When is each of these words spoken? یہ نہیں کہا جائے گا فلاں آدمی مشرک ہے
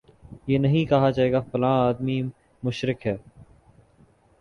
یہ 0.47 0.57
نہیں 0.57 0.85
کہا 0.85 1.09
جائے 1.09 1.31
گا 1.31 1.41
فلاں 1.51 1.75
آدمی 1.79 2.21
مشرک 2.63 3.05
ہے 3.07 3.15